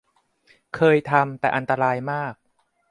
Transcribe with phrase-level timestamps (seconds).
[0.75, 2.33] เคยทำ แต่อันตรายมาก